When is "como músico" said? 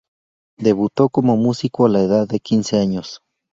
1.09-1.85